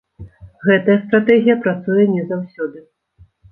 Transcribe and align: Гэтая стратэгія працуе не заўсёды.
Гэтая 0.67 0.95
стратэгія 1.03 1.55
працуе 1.67 2.09
не 2.17 2.25
заўсёды. 2.35 2.77